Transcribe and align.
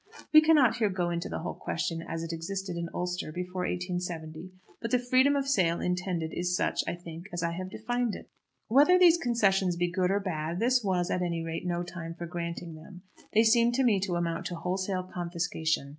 We 0.33 0.41
cannot 0.41 0.77
here 0.77 0.89
go 0.89 1.11
into 1.11 1.29
the 1.29 1.37
whole 1.37 1.53
question 1.53 2.01
as 2.09 2.23
it 2.23 2.33
existed 2.33 2.75
in 2.75 2.89
Ulster 2.91 3.31
before 3.31 3.67
1870; 3.67 4.49
but 4.81 4.89
the 4.89 4.97
freedom 4.97 5.35
of 5.35 5.47
sale 5.47 5.79
intended 5.79 6.31
is 6.33 6.55
such, 6.55 6.83
I 6.87 6.95
think, 6.95 7.25
as 7.31 7.43
I 7.43 7.51
have 7.51 7.69
defined 7.69 8.15
it. 8.15 8.27
Whether 8.67 8.97
these 8.97 9.19
concessions 9.19 9.75
be 9.75 9.91
good 9.91 10.09
or 10.09 10.19
bad, 10.19 10.59
this 10.59 10.81
was, 10.83 11.11
at 11.11 11.21
any 11.21 11.43
rate, 11.45 11.67
no 11.67 11.83
time 11.83 12.15
for 12.15 12.25
granting 12.25 12.73
them. 12.73 13.03
They 13.35 13.43
seem 13.43 13.73
to 13.73 13.83
me 13.83 13.99
to 13.99 14.15
amount 14.15 14.47
to 14.47 14.55
wholesale 14.55 15.03
confiscation. 15.03 15.89